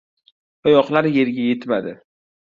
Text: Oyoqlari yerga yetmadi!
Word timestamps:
Oyoqlari 0.71 1.11
yerga 1.17 1.45
yetmadi! 1.51 1.95